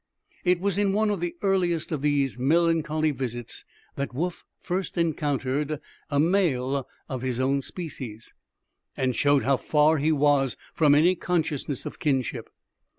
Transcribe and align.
It 0.43 0.59
was 0.59 0.79
in 0.79 0.93
one 0.93 1.11
of 1.11 1.19
the 1.19 1.35
earliest 1.43 1.91
of 1.91 2.01
these 2.01 2.35
melancholy 2.35 3.11
visits 3.11 3.63
that 3.97 4.15
Woof 4.15 4.43
first 4.59 4.97
encountered 4.97 5.79
a 6.09 6.19
male 6.19 6.87
of 7.07 7.21
his 7.21 7.39
own 7.39 7.61
species, 7.61 8.33
and 8.97 9.15
showed 9.15 9.43
how 9.43 9.57
far 9.57 9.99
he 9.99 10.11
was 10.11 10.57
from 10.73 10.95
any 10.95 11.13
consciousness 11.13 11.85
of 11.85 11.99
kinship. 11.99 12.49